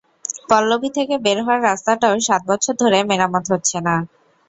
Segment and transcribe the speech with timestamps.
[0.49, 3.95] পল্লবী থেকে বের হওয়ার রাস্তাটাও সাত বছর ধরে মেরামত হচ্ছে না।